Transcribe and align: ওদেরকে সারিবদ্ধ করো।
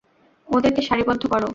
ওদেরকে 0.47 0.81
সারিবদ্ধ 0.81 1.23
করো। 1.27 1.49